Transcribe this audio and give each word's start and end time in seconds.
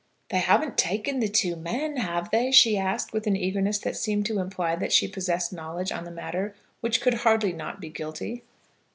"They 0.31 0.39
haven't 0.39 0.79
taken 0.79 1.19
the 1.19 1.27
two 1.29 1.55
men, 1.55 1.97
have 1.97 2.31
they?" 2.31 2.49
she 2.51 2.75
asked, 2.75 3.13
with 3.13 3.27
an 3.27 3.35
eagerness 3.35 3.77
that 3.77 3.95
seemed 3.95 4.25
to 4.25 4.39
imply 4.39 4.75
that 4.75 4.91
she 4.91 5.07
possessed 5.07 5.53
knowledge 5.53 5.91
on 5.91 6.05
the 6.05 6.09
matter 6.11 6.55
which 6.79 7.01
could 7.01 7.13
hardly 7.21 7.53
not 7.53 7.79
be 7.79 7.89
guilty. 7.89 8.41